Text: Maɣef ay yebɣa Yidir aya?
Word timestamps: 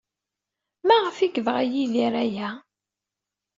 Maɣef 0.87 1.17
ay 1.19 1.31
yebɣa 1.33 1.61
Yidir 1.71 2.13
aya? 2.23 2.49